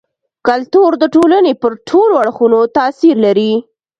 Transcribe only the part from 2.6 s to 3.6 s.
تاثير لري.